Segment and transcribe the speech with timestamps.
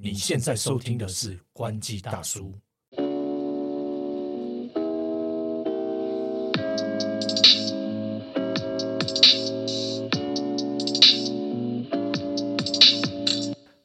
[0.00, 2.54] 你现在收听的是关机大叔。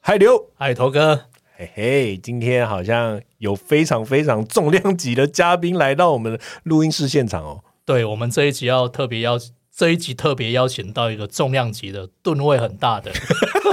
[0.00, 1.24] 嗨刘，嗨，头哥，
[1.56, 7.64] 嘿嘿，今天好像有非常非常重量级的嘉宾来到我们的录音室现场哦。
[7.84, 9.36] 对我们这一集要特别邀，
[9.74, 13.10] 这一集特别邀请到一个重量级的吨位很大的，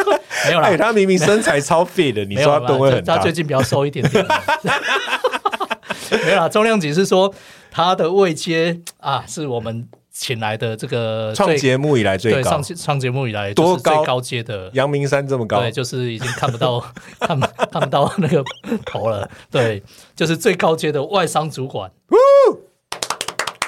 [0.46, 0.68] 没有啦。
[0.68, 3.18] 哎，，他明明身材超 fit 的，你说他吨位很大。
[3.18, 4.26] 他最，近比较瘦一点点。
[6.26, 7.34] 没有啦，重量级是说
[7.70, 12.42] 他的位阶啊，是我们请来的这个最创节目以来最高。
[12.42, 14.04] 对上，上节目以来多高？
[14.04, 14.70] 高阶的。
[14.74, 15.62] 阳明山这么高？
[15.62, 16.84] 对，，就是已经看不到
[17.20, 18.44] 看不看不到那个
[18.86, 19.30] 头了。
[19.50, 19.82] 对，
[20.16, 21.90] 就是最高阶的外商主管，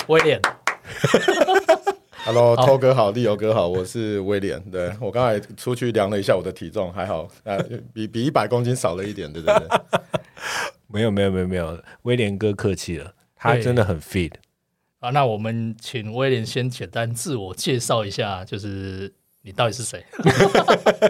[0.08, 0.40] 威廉。
[2.26, 4.58] Hello，涛哥好，利友哥好，我是威廉。
[4.72, 7.62] 对 我刚才出去量了一下我的体重，还好，呃，
[7.94, 9.68] 比比一百公斤少了一点，对对 对。
[10.88, 14.32] 没有没有没有没有，威廉哥客气了，他真的很 fit。
[15.00, 20.02] 啊，那我们请威廉先简单自我介绍一下，就是你到底是谁？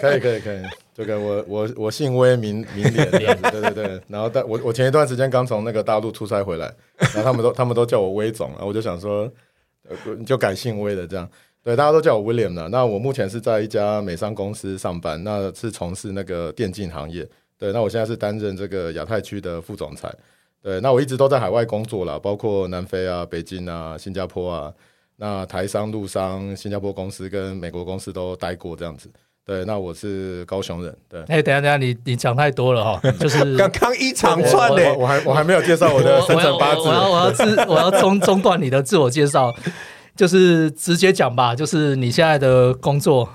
[0.01, 0.61] 可以可以可以，
[0.95, 4.01] 这个我我我姓威名名廉这样子，对对对。
[4.07, 6.73] 然后但我我前一段时间刚从那个大陆出差回来，
[7.13, 9.31] 然后他们都他们都叫我威总，然后我就想说，
[9.87, 11.29] 呃就改姓威的这样。
[11.61, 12.67] 对，大家都叫我 William 了。
[12.67, 17.25] 那我目前是在一家美商公司上班，那是从事那个电竞行业。
[17.57, 20.13] 对，那我现在是担任这个亚太区的副总裁。
[20.61, 24.73] 对，那我一直都在海外工作啦，包括南非啊、北京啊、新加坡啊，
[25.15, 29.09] 那台商、陆商、新加坡公司跟美国公司都待过这样子。
[29.45, 30.95] 对，那我是高雄人。
[31.09, 36.93] 对，哎、等一下等一下，你你讲太多了哈，就是 刚刚一长我串的，我我还我还没有介绍我的生辰八字我。
[36.93, 39.53] 要我要自我要中中断你的自我介绍，
[40.15, 43.27] 就是直接讲吧，就是你现在的工作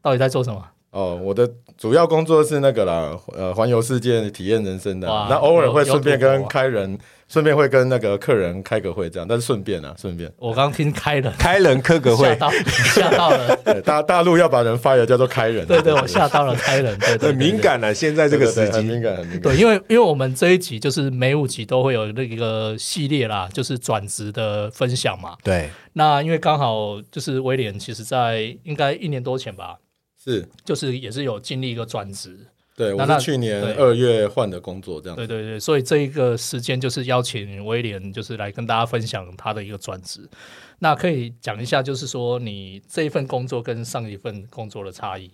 [0.00, 0.62] 到底在做什么？
[0.96, 5.26] 哦，我的主要工作是那个啦，呃，环游世界、体验人生的哇。
[5.28, 10.32] 那偶尔会顺便跟开人，顺便会跟那个客人开个会这样，但是顺便啊，顺便。
[10.38, 12.50] 我刚听开人，开人开个会，吓到
[12.94, 15.66] 吓到了， 对，大大陆要把人 fire 叫做开人。
[15.66, 17.92] 对对，我吓到了开人，对很敏感了。
[17.92, 19.42] 现在这个时机，很敏感，很敏感。
[19.42, 25.36] 对，因为因为我们这一集就是每五集都会有那个系列啦，就是转职的分享嘛。
[25.44, 29.76] 对，那因为刚好就是威廉，其实在应该一年多前吧，
[30.26, 32.36] 是，就是也是有经历一个转职，
[32.76, 35.16] 对我是去年二月换的工作，这样。
[35.16, 40.28] 对对对，所以这一个时间就是邀请威廉，就是来跟大家分享他的一个转职。
[40.80, 45.30] 那可以讲一下，就是说你这一份工作跟上一份工作的差异。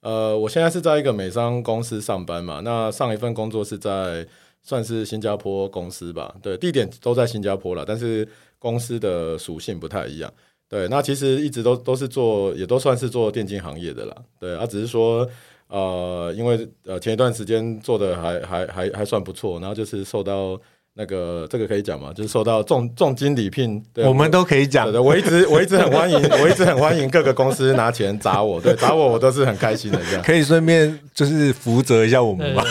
[0.00, 4.26] 呃，我现在是在一个美商公司上班嘛，那上一份工作是在
[4.62, 8.28] 算是新加坡公司吧，对，地点都在新加坡了，但是
[8.58, 10.30] 公司的属性不太一样。
[10.68, 14.16] 对，那其实一直都都是做，也都算是做电竞行业的啦。
[14.40, 15.28] 对，啊，只是说，
[15.68, 20.60] 呃，因为呃前一段时间做的还还还还算不错，然后就是受到
[20.96, 24.92] 那个这个可以讲吗，就是受到重重金礼聘，对我们都可以讲对。
[24.92, 30.22] 对，我一直我一直很欢迎， 我一直很欢迎各个公司拿钱砸我，对，砸我我都是很开心的这样。
[30.22, 32.62] 可以顺便就是扶责一下我们对吗？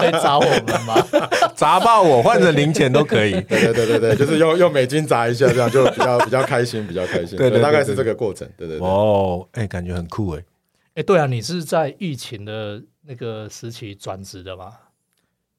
[0.00, 0.96] 可以砸我们吗。
[1.54, 3.32] 砸爆我，换成零钱都可以。
[3.48, 7.36] 对对对对对，就是用用美金砸一下，这样就比较比较开心，比较开心。
[7.36, 8.48] 对对对大概是这个过程。
[8.56, 8.86] 对对对。
[8.86, 10.42] 哦，哎，感觉很酷哎。
[10.94, 14.72] 哎，对啊，你是在疫情的那个时期转职的吗？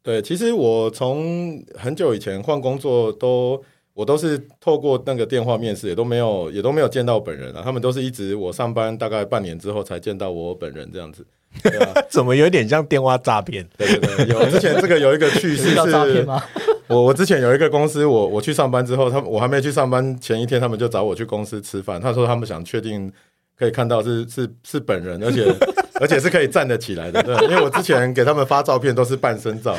[0.06, 3.60] 对，其实我从很久以前换工作都，
[3.96, 7.62] 我都是透过那个电话面试，也都没有也都没有见到本人啊。
[7.66, 11.26] 他们都是一直我上班大概半年之后才见到我本人这样子。
[11.64, 13.68] 对啊， 怎么有点像电话诈骗？
[13.78, 16.28] 对对对，有之前这个有一个趣事 是？
[16.88, 22.00] 我我之前有一个公司，我我去上班之后，他们我还没去上班前一天，他们就找我去公司吃饭。
[22.00, 23.12] 他说他们想确定
[23.58, 25.56] 可以看到是是是本人，而且
[26.02, 27.22] 而且是可以站得起来的。
[27.24, 29.76] 对，因为我之前给他们发照片都是半身照，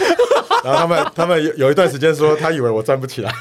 [0.65, 3.33] 然后他们他们有有一段时间说他以为我站不起来。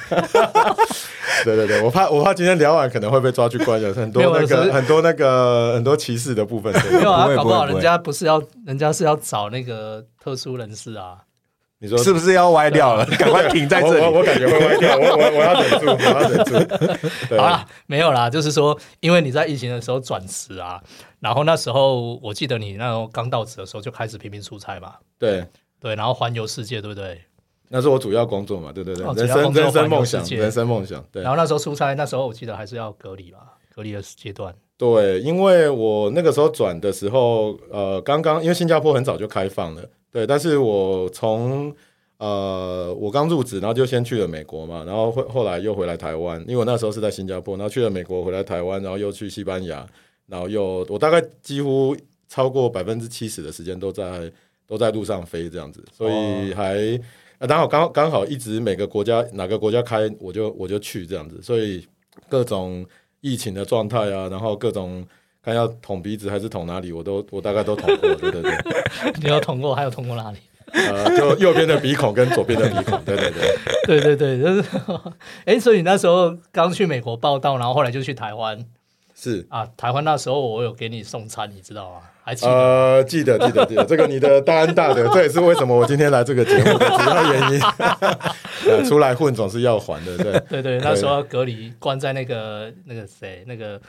[1.43, 6.73] 对对对，我怕我怕今天聊完可能会被抓去关，了很多那个很多那个很多歧视的部分。
[6.73, 11.17] 对没有啊搞不好人家不是要，人家是要找那个特殊人士啊。
[11.85, 13.05] 你说是不是要歪掉了？
[13.17, 14.01] 赶快停在这里。
[14.01, 16.53] 我我我感觉会歪掉，我我我要忍住，我要忍住。
[17.29, 20.81] 对好啦，没有啦，就是说，因为你在疫情的时候转职啊，
[21.19, 25.45] 然后那时候我记得你那时候刚到职的时候就开始频频出差嘛，对。
[25.77, 27.21] 对，然后环游世界，对不对？
[27.69, 33.39] 那是我主要工作嘛，对对对，哦人生人生梦想，人生梦想，对然后那时候出差，那时候我记得还是要隔离嘛，
[33.75, 34.55] 隔离的阶段。
[34.77, 39.81] 对，因为我那个时候转的时候，呃，刚刚因为新加坡很早就开放了，
[40.15, 41.75] 对，但是我从
[42.19, 49.85] 呃我刚入职，然后就先去了美国嘛，然后后后来又回来台湾，因为我那时候是在新加坡，然后去了美国，回来台湾，然后又去西班牙，
[50.27, 51.93] 然后又我大概几乎
[52.29, 54.31] 超过百分之七十的时间都在
[54.65, 56.97] 都在路上飞这样子，所以还
[57.39, 61.85] 啊刚好刚刚好一直每个国家哪个国家开我就我就去这样子，所以
[62.29, 62.85] 各种
[63.19, 65.05] 疫情的状态啊，然后各种
[65.45, 68.51] 看要捅鼻子还是捅哪里，我都我大概都捅过， 对对对，
[69.21, 70.39] 你有捅过，还有捅过哪里？
[70.73, 74.69] 呃，就右边的鼻孔跟左边的鼻孔，对对对，对 对对，就是，
[75.45, 78.65] 哎，所以你那时候刚去美国报道，然后后来就去台湾
[79.13, 79.45] 是。
[79.49, 79.65] 啊。
[79.77, 82.01] 台湾那时候我有给你送餐，你知道吗？
[82.23, 82.51] 还记得？
[82.51, 87.61] 呃，记得记得记得，这个你的大恩大德，这也是为什么我今天来这个节目的主要原因。
[88.67, 90.39] 呃，出来混总是要还的，对。
[90.49, 93.79] 对对，那时候隔离关在那个那个谁那个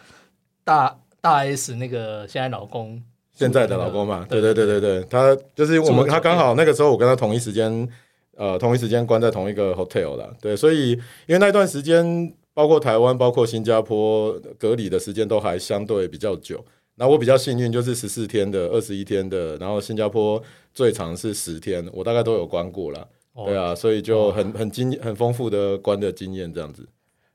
[0.62, 0.94] 大
[1.26, 3.02] 大 S 那个现在老公
[3.32, 7.88] 现在的老公嘛，对对对对对，他就是我们，他刚好那个时候我跟他同一时间，
[8.36, 10.92] 呃，同一时间关在同一个 hotel 了，对，所以
[11.26, 16.64] 因为那段时间，包括台湾、包括新加坡隔离的时间都还相对比较久。
[16.94, 20.40] 那我比较幸运，就是十四天的、二十一天的，然后新加坡
[20.72, 23.08] 最长是十天，我大概都有关过了，
[23.44, 26.88] 对啊，所以就很很经很丰富的关的经验这样子。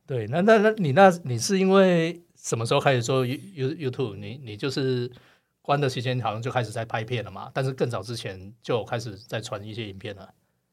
[0.08, 4.16] 对，那那那你那你是因为什么时候开始做 You You YouTube？
[4.16, 5.10] 你你就是
[5.62, 7.50] 关的期间好像就开始在拍片了嘛？
[7.54, 10.28] 但是更早之前就开始在传一些影片了。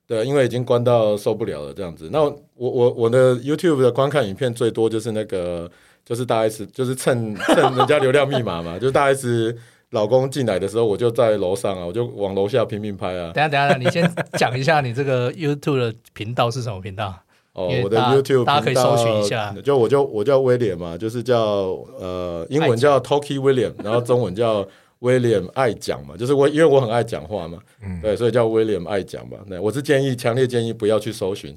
[0.06, 2.09] 对，因为已经关到受不了了这样子。
[2.11, 5.70] 那我我我的 YouTube 的观看影片最多就是那个
[6.06, 9.55] 就是大 S，就是蹭 蹭人家流量密码嘛，就是大 S
[9.91, 13.32] 老公进来的时候，我就在楼上啊，我就往楼下拼命拍啊。
[13.35, 17.15] 等一下等下，你先讲一下你这个 YouTube 的频道是什么频道？
[17.58, 21.38] 哦我的 YouTube 大家可以搜寻一下就我就我叫威廉嘛，就是叫
[21.99, 24.64] 呃英文叫 Talky William，然后中文叫
[25.00, 27.58] William 爱讲嘛，就是我因为我很爱讲话嘛，
[28.02, 29.38] 对，所以叫 William 爱讲嘛。
[29.46, 31.55] 那我是建议，强烈建议不要去搜寻。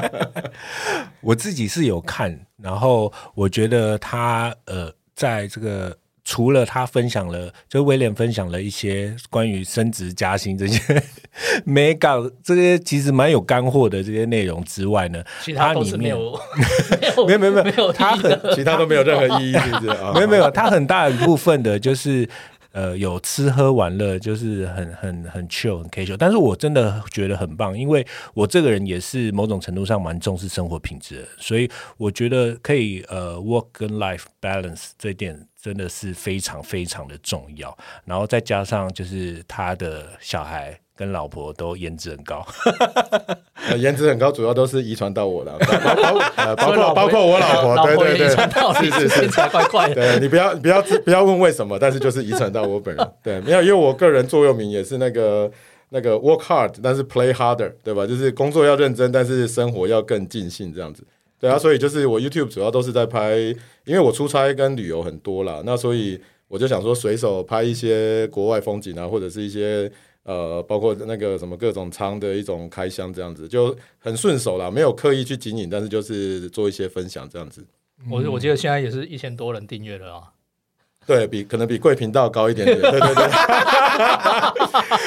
[1.20, 5.94] 我自己是有看，然后我觉得他呃，在这个
[6.30, 11.02] 除了他分享了，就威廉分享了一些关于升职加薪这些
[11.66, 16.40] mega 这些其实蛮有干货的这些内容之外呢，其他都里面是没有
[17.26, 20.12] 没有没有没有他很其他都没有任何意义，是不是啊？
[20.14, 22.28] 没有没有，他很大一部分的就是
[22.72, 26.16] 呃有吃喝玩乐，就是很很很 chill 很 casual。
[26.16, 37.76] 但是我真的觉得很棒，因为我这个人也是某种程度上蛮重视生活品质的，所以我觉得可以呃 work 跟 life balance 这点真的是非常非常的重要。
[38.04, 40.78] 然后再加上就是他的小孩。
[41.00, 42.46] 跟老婆都颜值很高，
[43.70, 48.36] 呃颜值很高，主要都是遗传到我的，包包呃包括包括我老婆，老婆对对对。
[49.94, 53.12] 对你不要不要不要问为什么，但是就是遗传到我本人。
[53.24, 55.50] 对，没有，因为我个人座右铭也是那个
[55.88, 58.06] 那个 work hard，但是 play harder，对吧？
[58.06, 61.02] 就是工作要认真，但是生活要更尽兴这样子。
[61.40, 63.38] 对啊，所以就是我 YouTube 主要都是在拍，
[63.86, 69.90] 因为我出差跟旅游很多啦，那所以我就想说随手拍一些国外风景啊，或者是一些。
[70.24, 77.64] 呃，包括那个什么各种仓的一种开箱这样子，就很顺手啦，没有刻意去经营，但是就是做一些分享这样子。
[78.10, 80.22] 我我记得现在也是一千多人订阅了啊。
[81.06, 83.14] 对比可能比贵频道高一点点，对对对，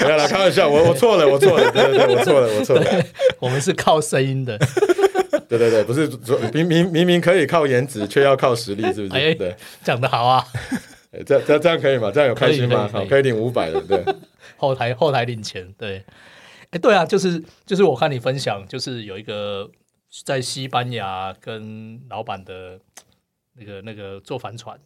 [0.01, 3.06] 不要 啦，开玩笑，我我错了，我错了，对对对，我错了， 我错了，
[3.39, 4.57] 我们是靠声音的，
[5.48, 6.09] 对对对，不是
[6.51, 9.36] 明明明明可以靠颜值，却要靠实力，是不哎是？
[9.36, 10.44] 对，讲得好啊。
[11.25, 12.12] 这这这样可以吗？
[12.13, 12.89] 这样有开心吗？
[12.92, 14.04] 可以可以好，可以领五百的，对。
[14.63, 16.01] 后台后台领钱，对，
[16.69, 19.69] 哎，对啊，就是就是我看你分享，就是有一个
[20.23, 22.80] 在西班牙跟老板的
[23.59, 24.80] 那个那个坐帆船，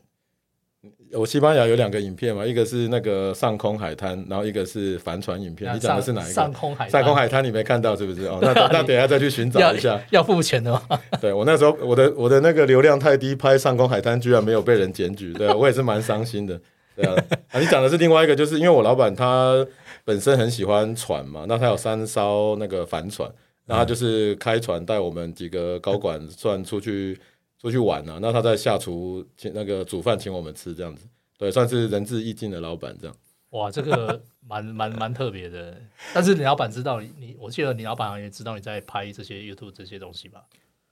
[1.14, 5.72] 我西班牙有两个影片嘛，一个是那个上空海滩，然后一个是帆船影片。
[5.76, 6.34] 你讲的是哪一个？
[6.34, 8.26] 上空海上空海滩你没看到是不是？
[8.26, 10.02] 哦，那 那等一下再去寻找一下。
[10.10, 10.82] 要付钱的吗？
[11.22, 16.60] 对我那时候我的我的那个流量太低，拍上空海滩居然没有被人检举，对啊，我也是蛮伤心的。
[16.98, 19.66] 对啊，你讲的是另外一个，就是因为我老板他
[20.04, 23.32] 本身很喜欢船嘛，那他有三艘那个帆船，
[23.66, 27.20] 那他就是开船带我们几个高管算出去
[27.62, 31.06] 出去玩啊，那他在下厨请那个煮饭请我们吃这样子，
[31.38, 33.16] 对，算是仁至义尽的老板这样。
[33.52, 35.78] 哇，这个蛮蛮蛮特别的。
[36.14, 40.42] 但是你老板知道你，我记得你老板也知道你在拍这些 YouTube 这些东西吧？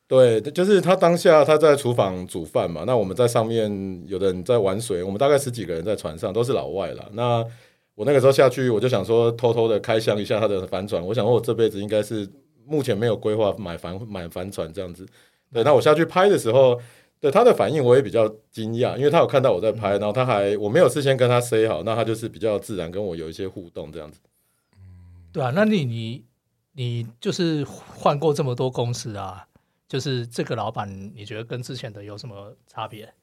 [0.07, 7.09] 对，就是他当下他在厨房煮饭嘛，那我们在上面有的人在玩水，我们大概十几个人在船上，都是老外了。
[7.13, 7.43] 那
[7.95, 12.27] 我那个时候下去，我就想说偷偷的开箱一下他的帆船，我想说我这辈子应该是
[12.65, 15.07] 目前没有规划买帆买帆船这样子。
[15.51, 16.79] 对，那我下去拍的时候，
[17.19, 24.19] 对他的反应我也比较惊讶，因为他有看到我在拍，然后他还我没有事先跟他 say 好，那他就是比较自然跟我有一些互动这样子。
[25.31, 26.23] 对啊，那你你
[26.73, 29.47] 你就是换过这么多公司啊，
[29.87, 33.13] 就是这个老板，你觉得跟之前的有什么差别？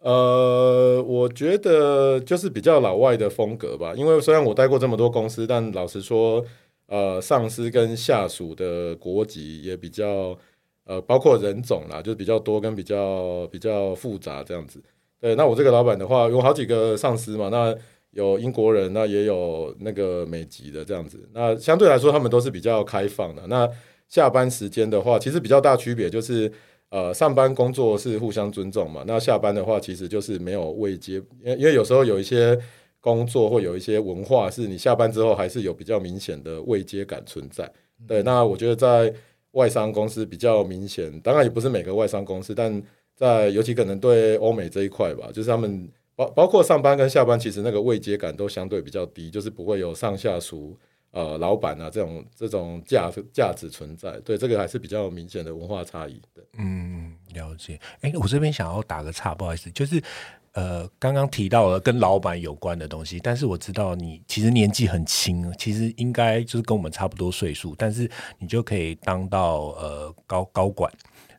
[0.00, 3.92] 呃，我觉得就是比较老外的风格吧。
[3.96, 6.44] 因为虽然我待过这么多公司，但老实说，
[6.86, 10.38] 呃，上司跟下属的国籍也比较，
[10.84, 14.80] 呃，包括人种啦，就比较多跟比较比较复杂这样子。
[15.20, 17.76] 对，那我这个老板的话，有好几个上司嘛，那
[18.12, 21.28] 有英国人，那也有那个美籍的这样子。
[21.32, 23.44] 那相对来说，他们都是比较开放的。
[23.48, 23.68] 那
[24.08, 26.50] 下班时间的话，其实比较大区别就是。
[26.90, 29.04] 呃，上班工作是互相尊重嘛？
[29.06, 32.58] 那下班的话，其实就是没有未接，因为因为有时候有一些
[32.98, 37.70] 工作或有一些文化，是你下班之后还是有比较明显的未接感存在。
[38.06, 39.12] 对，那我觉得在
[39.50, 42.82] 外商公司比较明显，当然也不是每个外商公司，但
[43.14, 45.86] 在尤其可能对欧美这一块吧，就是他们
[46.16, 50.74] 包包括上班跟下班，其实那个未接感都相对比较低，就是不会有上下属。
[51.10, 56.42] 呃，老板啊，这种这种价价值存在，对这个还是比较明显的文化差异的。
[56.58, 57.80] 嗯，了解。
[58.02, 60.02] 哎，我这边想要打个岔，不好意思，就是
[60.52, 70.92] 呃，刚刚提到了跟老板有关的东西，但是我知道你其实年纪很轻，其实应该就是跟我们差不多岁数，但是你就可以当到呃高高管，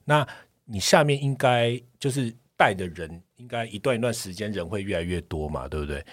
[0.03, 0.27] 那
[0.65, 6.03] 你下面应该就是带的人，应该一段一段时间人会越来越多嘛，对不对？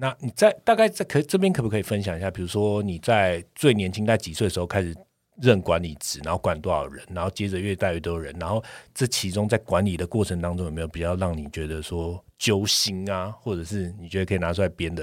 [0.00, 2.30] 那你在大概在可这边可不可以分享一下？
[2.30, 4.94] 比如说你在最年轻在几岁的时候开始
[5.42, 8.62] 任管理职，然后管多少人，然后接着越带越多人，然后
[8.94, 15.02] 这其中在管理的过程当中有没有比较让你觉得说揪心啊， 或者是你觉得可以拿出来编的？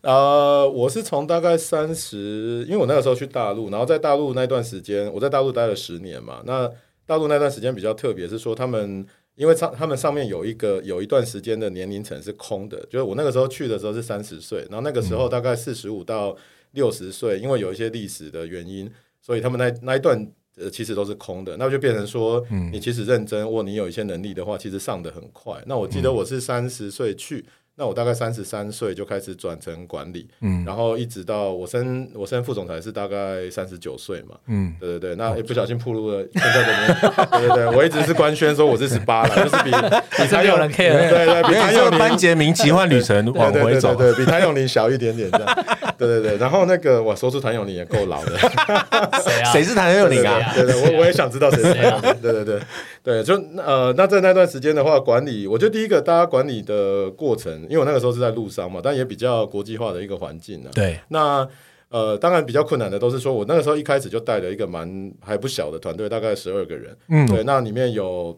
[0.00, 6.42] 呃，我是从大概三十，因为我那个时候去大陆，然后在大陆那段时间，我在大陆待了十年嘛。
[6.44, 6.70] 那
[7.06, 9.06] 大陆那段时间比较特别，是说他们。
[9.36, 16.36] 因为上他们上面有一个有一段时间的年龄层是空的，就是我那个时候去的时候是三十岁，然后那个时候大概四十五到
[16.72, 20.26] 六十岁，因为有一些历史的原因，所以他们那那一段
[20.56, 25.62] 呃其实都是空的，那就变成说，你其实认真或你有一些能力的话，其实上的很快。
[25.66, 27.44] 那我记得我是三十岁去。
[27.76, 36.96] 那我大概三十三岁就开始转成管理，嗯，然后一直到我升我升副总裁是大概三十九岁嘛，嗯，对对对，那也不小心暴露了现在的年龄，
[37.30, 39.70] 对对对，我一直是官宣说我是十八了，就是比
[40.22, 45.64] 比谭咏麟，对对，比谭咏麟班杰明奇幻旅程往回走，对比谭咏麟小一点点这样，
[45.98, 49.52] 对对对，然后那个我说出谭咏麟也够老的，谁啊？
[49.52, 50.52] 谁是谭咏麟啊？
[50.54, 52.60] 对对，我我也想知道谁是谭咏麟，对对对
[53.04, 57.52] 对，就呃，那在那段时间的话，管理，我觉得第一个大家管理的过程。
[57.64, 60.70] 因为我那个时候是在路上嘛，但也比较国际化的一个环境呢。
[60.74, 61.46] 对，那
[61.90, 66.96] 呃，当然比较困难的都是说我那个时候一开始就带了一个蛮还不小的团队，大概十二个人。
[67.08, 68.34] 嗯，对，那里面有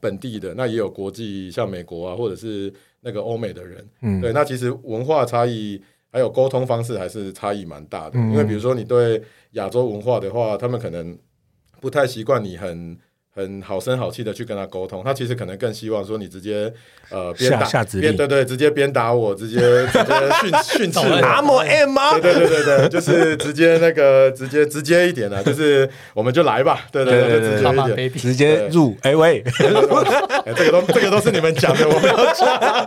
[0.00, 3.88] 本地的，那也有国际，像美国啊，或者是那个欧美的人。
[4.00, 5.80] 嗯，对，那其实文化差异
[6.10, 8.18] 还有沟通方式还是差异蛮大的。
[8.18, 11.16] 因为比如说你对亚洲文化的话，他们可能
[11.80, 12.98] 不太习惯你很。
[13.34, 16.70] 很好声好气的去跟他沟通，他其实可能更希望说你直接
[17.10, 22.18] 呃鞭打鞭对对，直接鞭打我，直接直接训训斥拿摩 M 吗？
[22.20, 32.86] 对对对对对，就是直接那个 直接直接一点啊，就是我们就来吧，对对对，直接一点，直接入哎喂，这个都这个都是你们讲的，我没有讲，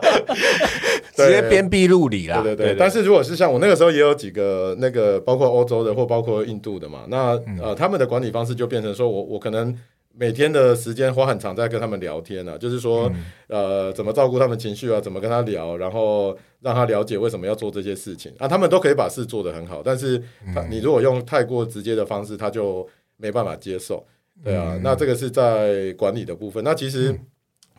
[1.16, 2.76] 直接鞭辟入里啦，对对对。
[2.78, 9.76] 但是如果是像我那个时候也有几个那个包括欧洲的或包括印度的嘛，那呃他们的管理方式就变成说我我可能。
[10.18, 13.12] 每天的时间花很长在跟他们聊天呢，就是说，
[13.48, 18.32] 呃，怎么照顾他们情绪啊，怎么跟他聊，然后让他了解为什么要做这些事情。
[18.38, 20.18] 啊，他们都可以把事做得很好，但是
[20.54, 24.06] 他你如果用太过直接的方式，他就没办法接受，
[24.42, 26.64] 对啊，那这个是在管理的部分。
[26.64, 27.14] 那其实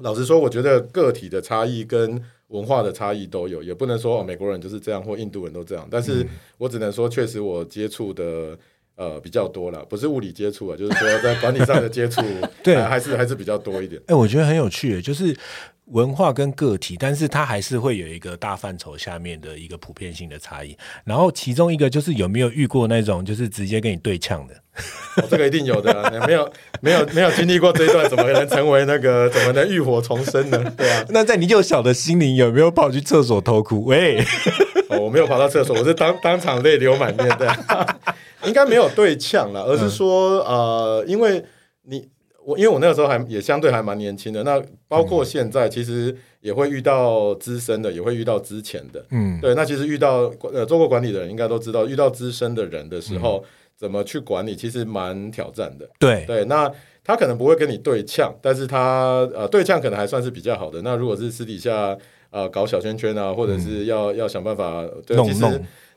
[0.00, 6.26] 老实说，我觉得个体的差异跟文化的差异都有，也不能说哦美国人就是这样或印度人都这样，但是
[6.59, 8.59] 我只能说，确实我接触的。
[8.97, 12.23] 呃，比较多了，不是物理接触啊，就是说在管理上的接触，
[12.65, 14.00] 对，还是还是比较多一点。
[14.07, 15.37] 哎，我觉得很有趣，就是
[15.87, 20.75] 文化跟个体，但是它还是会有一个大范畴下面的一个普遍性的差异。
[21.05, 24.55] 然后其中一个就是有没有遇过那种就是直接跟你对呛的？
[25.29, 30.73] 这个一定有的，没有没有没有经历过这一段，怎么可能成为那个怎么能浴火重生呢？
[30.76, 33.85] 对啊，那在你幼小的心灵有没有跑去厕所偷哭？
[33.85, 34.25] 喂，
[34.88, 37.57] 我没有跑到厕所，我是当当场泪流满面的。
[38.45, 41.43] 应该没有对呛了，而是说，呃，因为
[41.83, 42.07] 你
[42.45, 53.43] 我，因为我那个时候还也相对还蛮年轻的，那包括现在其实也会遇到资深的，也会遇到之前的，嗯，对，那其实遇到呃做过管理的人应该都知道，遇到资深的人的时候，
[53.76, 56.25] 怎么去管理，其实蛮挑战的，对。
[56.25, 56.71] 对，那
[57.02, 61.97] 他可能不会跟你对呛，但是他呃对呛可能还算是比较好的，那如果是私底下
[62.37, 65.45] 呃搞小圈圈啊，或者是要要想办法，对，其实。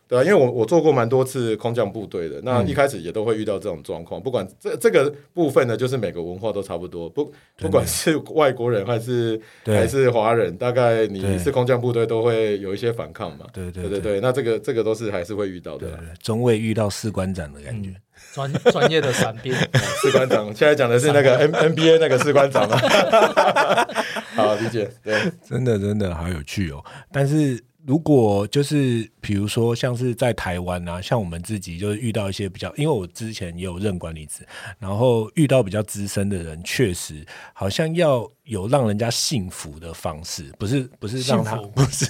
[0.10, 4.20] 对啊，因为我我做过蛮多次空降部队的，那一开始也都会遇到这种状况。
[4.20, 13.46] 不管这这个部分呢，就是每个文化都差不多，不不管是外国人还是对还是华人，大概你对是空降部队都会有一些反抗嘛。
[13.54, 15.98] 对对对对对，那这个这个都是还是会遇到的啦。
[16.00, 17.94] 对对，中尉遇到士官长的感觉。
[18.34, 19.54] 专专业的伞兵，
[20.02, 22.78] 士官长现在讲的是那个 N N B A 那个士官长嘛。
[24.40, 24.90] 好，理解。
[25.04, 26.84] 对，真的真的好有趣哦！
[27.12, 34.46] 但是如果就是比如说像是在台湾啊，像我们自己就是遇到一些比较，因为我之前也有任管理职，
[34.78, 42.06] 然后遇到比较资深的人，确实好像要有让人家信服的方式，不是不是让他 不是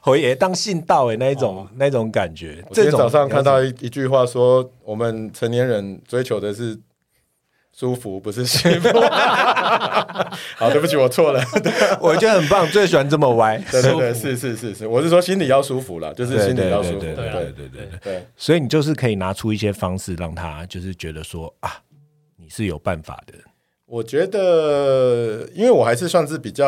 [0.00, 2.62] 回爷当信道哎那一种、那种感觉。
[2.68, 6.78] 我今天这早上看到一一句话说，我们成年人追求的是
[7.78, 8.88] 舒服，不是幸福。
[10.56, 11.44] 好，对不起，我错了。
[12.00, 13.58] 我觉得很棒，最喜欢这么歪。
[13.70, 17.00] 对 对对，是是是是，我是说心里要舒服了，就是心里要舒服。
[17.00, 17.98] 对对对对对对对。
[18.02, 21.70] 对，所以你就是可以拿出一些方式，让他就是觉得说啊，
[22.38, 23.34] 你是有办法的。
[23.84, 26.66] 我觉得，因为我还是算是比较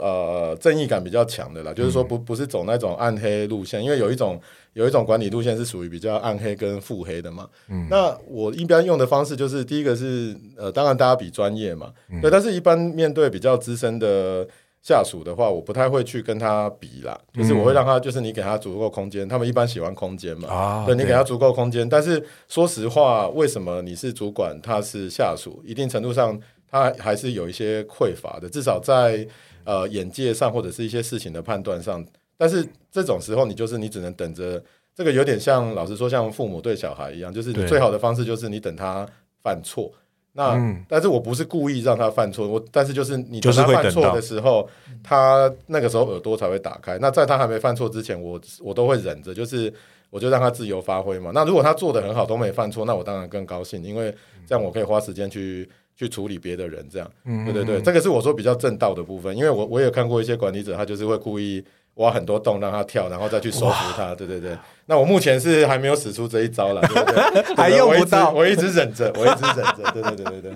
[0.00, 4.40] 呃正义感比较强的啦，就是说不不是走那种暗黑路线，因为有一种
[4.76, 7.48] 有一种管理路线是属于比较暗黑跟腹黑的嘛。
[7.90, 11.92] 那我一般用的方式就是第一个是呃，当然大家比专业嘛，
[12.22, 14.46] 对，但是一般面对比较资深的。
[14.82, 21.88] 下属的话，我不太会去跟他比啦，就是我会让他，就是你给他足够空间，他们一般喜欢空间嘛，啊对你给他足够空间。
[21.88, 25.60] 但是说实话，为什么你是主管，他是下属？
[25.66, 26.40] 一定程度上，
[26.70, 29.26] 他还是有一些匮乏的，至少在
[29.64, 32.06] 呃眼界上或者是一些事情的判断上。
[32.36, 34.62] 但是这种时候，你就是你只能等着，
[34.94, 39.06] 这个有点像老实说，像父母对小孩一样，就是你最好的方式就是你等他
[39.42, 39.92] 犯错。
[40.32, 44.68] 那、嗯但是我不是故意让他犯错，我但是就是你就是等他犯错的时候，
[45.02, 46.98] 他那个时候耳朵才会打开。
[46.98, 49.72] 那在他还没犯错之前，我我都会忍着，就是
[50.10, 51.30] 我就让他自由发挥嘛。
[51.32, 54.14] 那如果他做的很好，都没犯错，那我当然更高兴，因为
[54.46, 55.66] 这样我可以花时间去
[55.96, 56.86] 去处理别的人。
[56.90, 57.10] 这样，
[57.46, 61.64] 对对对，这个是我说比较正道的部分，因为我我也看过一些管理者，他就是会故意。
[61.96, 64.14] 挖很多洞让他跳，然后再去收服他。
[64.14, 67.54] 对对对，那我目前是还没有使出这一招了，对不对？
[67.56, 69.90] 还用不到我一直忍着，我一直忍着。
[69.92, 70.52] 对对对对对。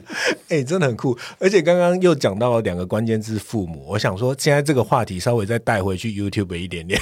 [0.48, 1.16] 哎、真的很酷！
[1.38, 7.00] 而且刚刚又讲到了两个关键字“父母”，我想说，现在这个话题稍微再带回去 YouTube 一点点。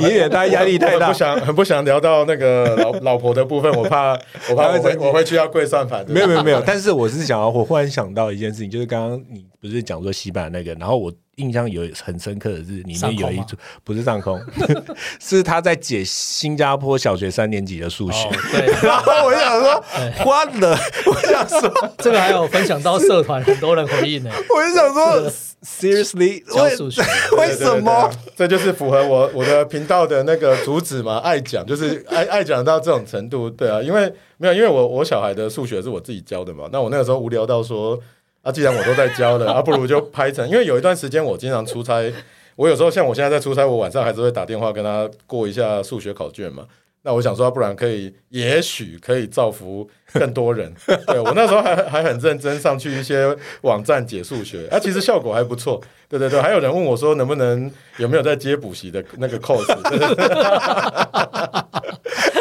[0.00, 4.12] 以免他压力太大不想很不想聊到那个老老婆的部分，我怕
[4.50, 6.04] 我怕我会我会去要跪算盘。
[6.04, 14.40] 对没有没有没有，但是我是想要，我忽然想到一件事情，就是刚刚你不是讲说西班牙那个，然后我印象有很深刻的是，里面有一组不是上空，
[15.20, 18.28] 是他在解新加坡小学三年级的数学。
[18.28, 19.82] 哦，对， 然后我就想说，
[20.24, 24.30] 花了，我想说， 这个还有分享到社团，很多人回应呢。
[24.54, 25.30] 我就想说
[25.62, 27.02] ，seriously，教数学，
[27.38, 28.10] 为为什么？
[28.36, 31.18] 对对对这就是符合我我的频道的那个主旨嘛？
[31.18, 37.98] 爱讲就是爱爱讲到这种程度，对啊，因为没有，因为我我小孩的数学是我自己教的嘛，那我那个时候无聊到说，
[38.44, 42.12] 啊，既然我都在教了， 啊，不如就拍成，因为有一段时间我经常出差，
[42.54, 46.64] 我有时候像我现在在出差，我晚上还是会打电话跟他过一下数学考卷嘛。
[47.06, 50.72] 那我想说，不然可以，也许可以造福更多人。
[51.06, 55.80] 对我那时候还还很认真上去一些网站解数学，啊，其实效果还不错。
[56.08, 59.66] 对对对，还有人问我说，能不能有没有在接补习的那个 course？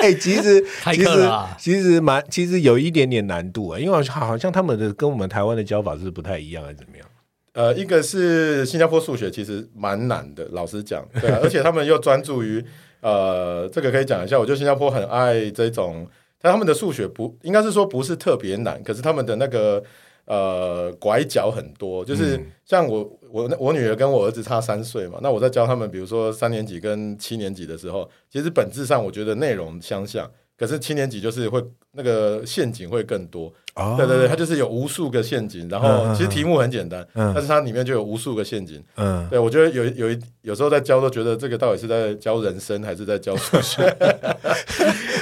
[0.03, 0.61] 哎、其实
[0.93, 7.07] 其实其实蛮其实有一点点难度啊，因为好像好像他们的跟我们台湾的教法是不太一样，还是怎么样？
[7.53, 12.63] 呃，一个是新加坡数学其实蛮难的，老实讲，对、啊， 而且他们又专注于
[13.01, 16.07] 呃，这个可以讲一下，我觉得新加坡很爱这种，
[16.41, 19.83] 但他们的数学不应该是说不是特别难，可是他们的那个
[20.25, 33.53] 呃拐角很多，就是像我我我女儿跟我儿子差三岁嘛，那我在教他们，比如说三年级跟七年级的时候，其实本质上我觉得内容相像，可是七年级就是会那个陷阱会更多。
[33.75, 33.95] 哦。
[33.97, 37.31] 对对对，它就是有无数个陷阱，然后其实题目很简单，嗯。
[37.33, 38.83] 但是它里面就有无数个陷阱。
[38.95, 43.83] 嗯，对我觉得有有一有时候在教都觉得这个到底是在教人生还是在教数学？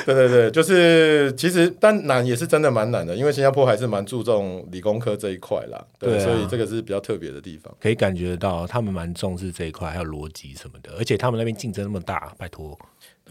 [0.03, 6.25] 对对对，就是其实但难也是真的蛮难的，因为新加坡还是蛮注重理工科这一块啦，对，对啊。
[6.25, 7.71] 所以这个是比较特别的地方。
[7.79, 12.87] 可以感觉到他们蛮重视这一块，还有逻辑什么的，而且他们那边竞争那么大，拜托，对，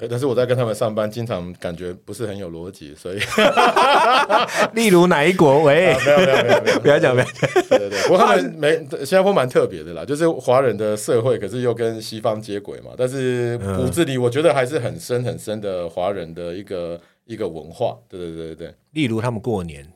[0.08, 3.18] 但是我在跟他们上班，经常感觉不是很有逻辑，所以
[4.74, 5.62] 例如哪一国？
[5.62, 12.92] 喂，没有没有没有没有，不要讲， 不要讲，对对对，不过他们没新加坡蛮特别的啦，就是华人的社会，可是又跟西方接轨嘛。
[12.96, 17.96] 但是骨子里，我觉得还是很深很深的华人的一个一个文化。
[18.08, 19.86] 对对对对对，例如他们过年，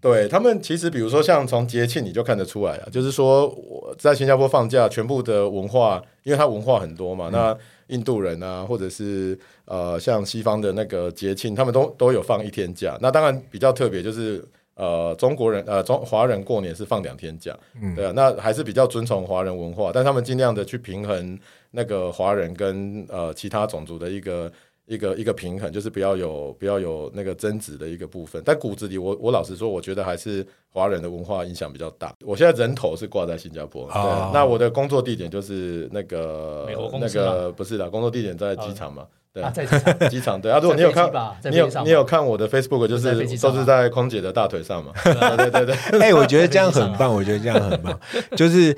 [0.00, 7.56] 对他们其实比如说像从节庆你就看得出来啊，就是说我在新加坡放假，全部的文化，因为它文化很多嘛，那
[7.88, 12.96] 印度人啊，或者是呃像西方的那个节庆，他们都都有放一天假。
[13.00, 17.56] 那当然比较特别就是呃中国人呃中华人过年是放两天假，
[17.96, 21.38] 对啊，那还是比较遵从华人文化，但他们尽量的去平衡
[21.72, 24.50] 那个华人跟呃其他种族的一个。
[24.88, 28.42] 一个一个平衡，就是不要有不要有那个争执的一个部分。
[28.44, 32.12] 但骨子里，我我老实说，我觉得还是华人的文化影响比较大。
[32.24, 36.66] 我现在人头是挂在新加坡，对，那我的工作地点就是那个
[37.00, 40.50] 那个不是的，工作地点在机场嘛，对，在机场，机场对。
[40.50, 41.10] 啊，如果你有看，
[41.50, 45.74] 你有你有看我的 Facebook，就是都是在空姐的大腿上嘛， 对对对。
[46.00, 47.98] 哎，我觉得这样很棒，我觉得这样很棒，
[48.36, 48.74] 就是。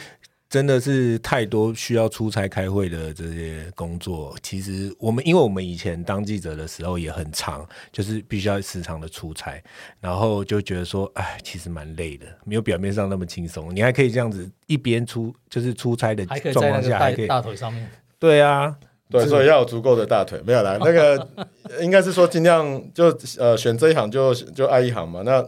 [0.51, 4.35] 真的是太多需要出差开会的这些工作。
[4.43, 9.63] 其实我们，因为我们以前当记者的时候也很长，就是必须要时常的出差，
[10.01, 13.73] 然后就觉得说，哎，其实蛮累的，没有表面上那么轻松。
[13.73, 17.89] 你还可以这样子一边出，就是出差的状况下，还可以大腿上面。
[18.19, 18.77] 对啊，
[19.09, 20.43] 对，所以要有足够的大腿。
[20.45, 21.29] 没有啦，那个
[21.81, 25.23] 应该是说尽量就呃选这一行就就爱一行嘛。
[25.25, 25.41] 那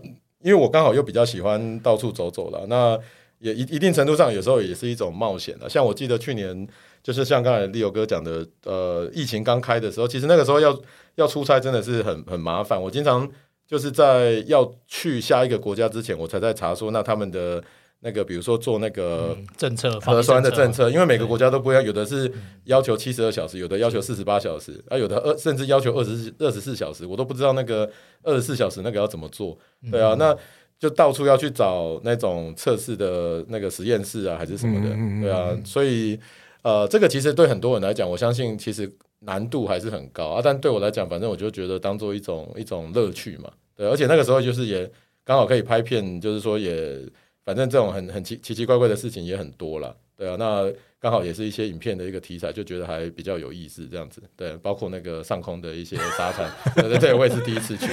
[0.42, 2.96] 因为我刚好又比较喜欢到处走走了，那。
[3.42, 5.68] 也一一定程度上，有时候也是一种冒险的。
[5.68, 6.66] 像我记得去年，
[7.02, 10.81] 就是像刚才利友哥讲的，呃，疫情刚开的时候，其实那个时候要
[11.16, 12.81] 要出差真的是很很麻烦。
[12.81, 13.28] 我经常
[13.66, 17.61] 就是在要去下一个国家之前，我才在查说，那他们的
[17.98, 22.33] 那个，比如说做那个政策核酸的政策，因为每个国家都不一样，有的是
[22.66, 27.90] 要求七十二小时，有的要求四十八小时，啊，有的二甚至要求二十四二十四小时，我都不知道那个
[28.22, 29.59] 二十四小时那个要怎么做。
[29.90, 30.37] 对啊，那。
[30.82, 36.18] 就到处要去找那种测试的那个实验室啊，还是什么的，对啊，所以
[36.62, 40.40] 呃，这个其实对很多人来讲，我相信其实难度还是很高啊。
[40.42, 43.86] 但对我来讲，反正我就觉得当做一种一种乐趣嘛，对。
[43.88, 44.90] 而且那个时候就是也
[45.24, 46.98] 刚好可以拍片，就是说也
[47.44, 50.72] 反正这种很很奇奇奇怪怪的事情也很多了，对啊，那。
[51.03, 54.22] 刚好也是一些影片的一个题材，就觉得还比较有意思，这样子。
[54.37, 57.88] 对，包括那个上空的一些沙滩， 对对对，我也是第一次去，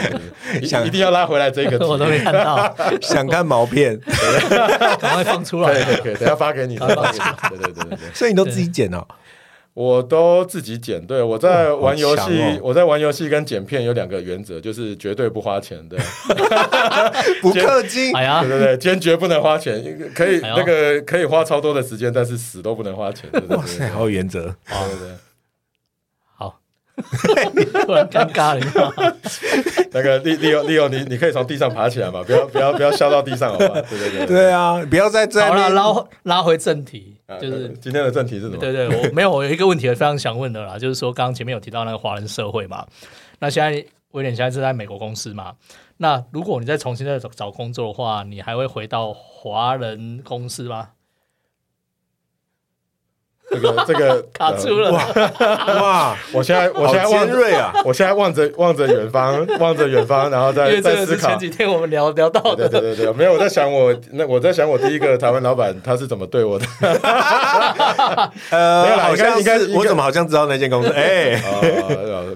[0.64, 4.00] 想一定要拉回来这个， 我都没看到，想看毛片，
[5.02, 7.18] 赶快放出来，可以可以，等下发给你，发给你，
[7.50, 9.04] 对对对对对，所以你都自己剪哦。
[9.80, 15.96] 我都自己剪，对我在玩游戏，我在玩游戏跟剪片有两个原则，就是绝对不花钱的，
[17.42, 19.82] 不 氪金，哎呀，对对对，坚决不能花钱，
[20.14, 25.29] 可以那个可以花超多的时间，但是死都不能花钱，哇塞，好有原则，对对对。
[27.86, 29.16] 突然尴尬了，
[29.92, 32.24] 那个利利欧利欧，你你可以从地上爬起来嘛？
[32.24, 33.82] 不要不要不要笑到地上， 好吧？
[33.90, 38.58] 对对对，对啊，不要再再好了，拉拉回正题，就是今天的正题是什么？
[38.58, 42.86] 对对，我没有，我有一个问题非常想问的啦，就是说刚刚前面有提到那个华人社会嘛，
[43.40, 45.54] 那现在威廉现在是在美国公司嘛？
[45.98, 50.90] 那如果你再重新再找找工作的话，你还会回到华人公司吗？
[53.52, 56.16] 这个这个 卡住了哇！
[56.32, 57.74] 我现在我现在望锐啊！
[57.86, 61.30] 我现在望着望着远方，望着远方，然后再再思考。
[61.30, 66.66] 前几天我们聊聊到的，对对对，没有我在想我那我在想我第一个台湾老板他是怎么对我的。
[68.52, 70.90] 呃，没有，好像应该我怎么好像知道那间公司？
[70.92, 71.42] 哎，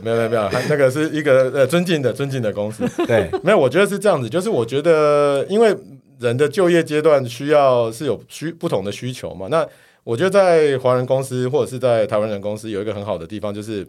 [0.01, 2.83] 没有没有没有，那个是一个呃尊敬的尊敬的公司。
[3.05, 5.75] 对，没有，我觉得是这样子，就是我觉得因为
[6.19, 9.67] 人的就业阶段需要是有需不同的需求嘛，那。
[10.05, 13.87] 我觉得在华人公司或者是在台湾人公司有一个很好的地方，就是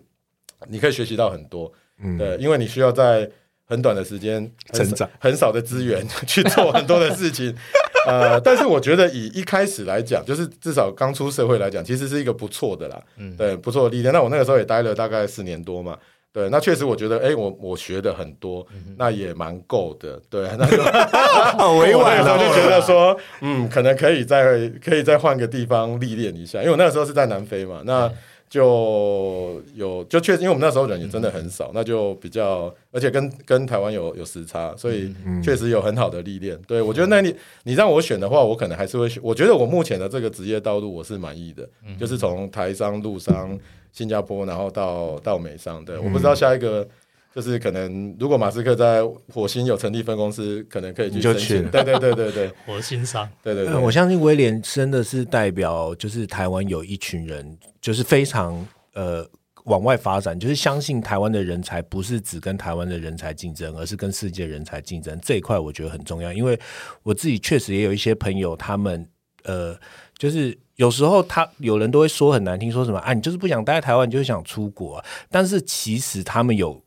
[0.69, 3.29] 你可以学习到很多，嗯，对，因为你需要在
[3.65, 7.53] 很短的时间成长，很少的资源 去做很多的事情，
[8.07, 14.15] 呃，但是我觉得以一开始来讲，就是至少刚出社会来讲，其实是一个不错的啦，嗯，对，不错的历练。
[14.15, 15.99] 那我那个时候也待了大概四年多嘛。
[16.35, 18.67] 对，那确实我觉得，哎，我我学的很多，
[18.99, 20.21] 那也蛮够的。
[20.29, 20.83] 对，那就
[21.57, 22.35] 好委婉了。
[22.43, 28.11] 就觉得说，嗯，可能可以再可以再换个地方历练一下，因为我那个时候是在南非嘛，那
[28.49, 36.59] 就有就确实，因为我们那时候人也真的很少，那就比较，而且跟跟台湾有有时差，所以确实有很好的历练。
[36.67, 39.23] 对我觉得，那你你让我选的话，我可能还是会选。
[39.23, 43.59] 我觉得我目前的这个职业道路，我是满意的，就是从台商、陆商。
[43.93, 46.85] 新加坡，然后到到美商，对，我不知道下一个
[47.35, 51.69] 就是可能，如果马斯克在火星有成立分公司，可能可以去申请。
[51.69, 59.27] 对对对对对， 火星上，对对对，我相信威廉真的是代表，就是台湾有一群人，就是非常呃
[59.65, 66.33] 往外发展，就是相信台湾的人才不是只跟台湾的人才竞争，而是跟世界人才竞争这一块，我觉得很重要。
[66.33, 66.57] 因为
[67.03, 69.05] 我自己确实也有一些朋友，他们
[69.43, 69.77] 呃，
[70.17, 70.57] 就是。
[70.77, 75.01] 有时候他有人都会说很难听，说什么啊，你就是不想待在台湾，你就是想出国。
[75.31, 76.83] 但是其实他们有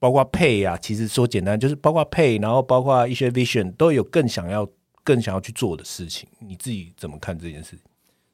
[0.00, 4.66] 包括配啊，其实说简单就是包括配，然后包括一些 vision 都有更想要、
[5.04, 6.26] 更想要去做的事情。
[6.40, 7.76] 你自己怎么看这件事？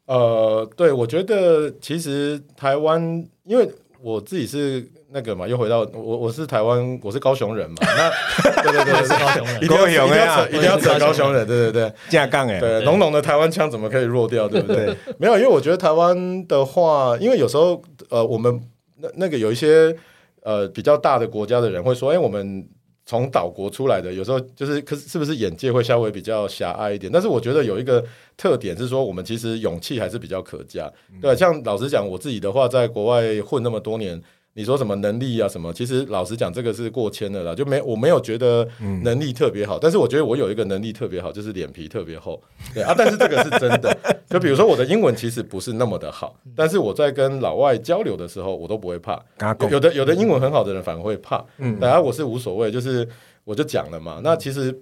[0.06, 3.02] 呃，对，我觉得其实台湾，
[3.42, 3.68] 因为
[4.00, 8.10] 我自己是那个嘛，又回到我我是台湾，我是高雄人嘛，那
[8.62, 11.92] 对对对是，高雄人一定要高雄一定要啊扯一定要扯高雄人，对对对。
[12.08, 14.96] 架杠哎，对，浓浓的台湾腔怎么可以弱掉，对不对？
[15.18, 18.62] 没有，因为我觉得台湾的话，因为有时候呃，我们
[18.98, 19.92] 那那个有一些
[20.46, 22.64] 呃比较大的国家的人会说，哎，我们
[23.04, 27.10] 从岛国出来的，有时候就是可是是不是眼界会稍微比较狭隘一点？
[27.12, 28.04] 但是我觉得有一个
[28.36, 30.90] 特点是说，我们其实勇气还是比较可嘉。
[31.20, 34.22] 对，像老实讲，我自己的话，在国外混那么多年。
[34.56, 35.70] 你说什么能力啊什么？
[35.70, 38.66] 其实老实讲，这个是过谦的啦，就没我没有觉得
[39.02, 42.42] 能力特别好，但是我觉得我有一个能力特别好，就是脸皮特别厚。
[42.72, 43.94] 对啊，但是这个是真的。
[44.30, 49.22] 就比如说我的英文其实不是那么的好，但是我在跟老外交流的时候，我都不会怕。
[49.70, 53.06] 有的有的英文很好的人反而会怕，嗯，当然我是无所谓，就是
[53.44, 54.20] 我就讲了嘛。
[54.24, 54.74] 那其实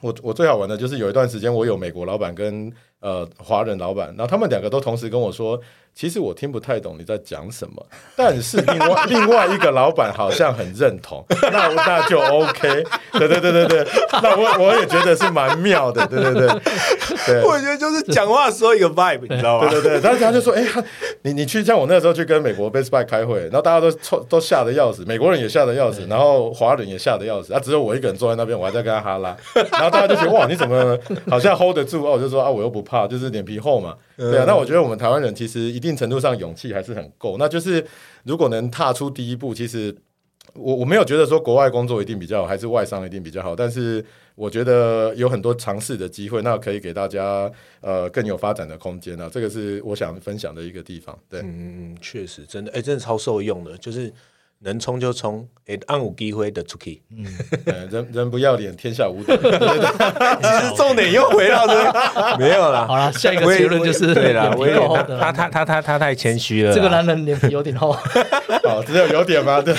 [0.00, 5.58] 我我最好玩的就是有一段时间，我有美国老板跟呃华人老板，然后他们两个都同时跟我说，
[5.94, 13.86] 其实我听不太懂你在讲什么， 但是另外另外一个老板好像很认同， 那那就 OK，对对对对对，
[14.22, 17.42] 那我我也觉得是蛮妙的，对对对对。
[17.44, 19.68] 我觉得就是讲话的时候一个 vibe，你知道吗？
[19.70, 20.84] 对对对，但是他就说，哎、呀
[21.22, 29.36] 你你去像我那时候去跟美国 Best Buy 开会，然后大家都臭都吓得要死，美国人也吓得要死，然后华人也吓得要死，啊，只有我一个人坐在那边，我还在跟他哈拉，
[29.72, 30.98] 然后大家就觉得哇，你怎么
[31.30, 32.04] 好像 hold 得住？
[32.04, 33.94] 哦，我就说啊，我又不怕，就是脸皮厚嘛。
[34.16, 37.84] 对啊，那我觉得我们台湾人其实一一定程度上勇气还是很够，那就是
[38.24, 39.94] 如果能踏出第一步，其实。
[40.52, 44.04] 我我没有觉得说国外工作一定比较好，还是外商一定比较好，但是
[44.36, 51.18] 我觉得有很多尝试的机会，那可以给大家呃更有发展的空间啊，这个是我想分享的一个地方。
[51.28, 54.12] 对，嗯，确实，真的，哎、真的超受用的，就是
[54.64, 57.02] 能冲就冲，哎、按有机会的出去。
[57.14, 57.24] 嗯
[57.90, 59.32] 人人不要脸，天下无敌。
[59.36, 61.74] 其实重点又回到这，
[62.38, 62.86] 没有啦。
[62.86, 66.74] 好了，下一个结论就是对啦，脸我也皮够厚的他他他他他太谦虚了啦。
[66.74, 69.60] 这个男人脸皮有点厚，好， 只有有点吗？
[69.60, 69.74] 对，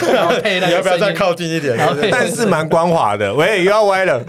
[0.59, 1.75] 你要不要再靠近一点？
[2.11, 3.33] 但是蛮光滑的。
[3.33, 4.23] 喂，又要歪了。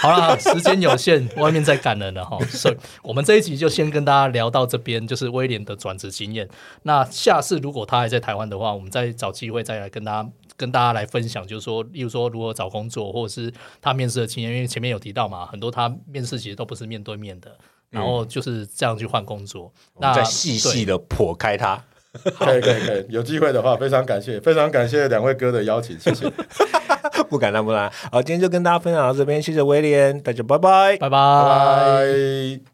[0.00, 6.48] 好了，时间有限，外面在赶人了哈，所以我们这一集就先跟大家聊到这边，就是威廉的转职经验。
[6.84, 17.54] 那下次如果他还在台湾的话，我们再找机会再来跟大家跟大家来分享，就是说，例如说如何找工作，或者是他面试的经验，因为前面有提到嘛，很多他面试其实都不是面对面的，
[17.90, 19.72] 然后就是这样去换工作。
[19.98, 21.82] 那再细细的剖开它。
[22.12, 26.28] 可以可以可以，有机会的话，非常感谢，非常感谢两位哥的邀请，谢谢。
[27.30, 28.10] 不敢当，不敢当。
[28.10, 32.69] 好，今天就跟大家分享到这边，谢谢威廉，大家拜拜拜拜。